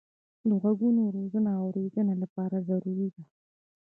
[0.47, 3.23] د غوږو روزنه د اورېدنې لپاره ضروري ده.